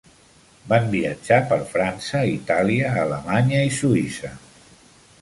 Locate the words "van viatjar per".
0.71-1.59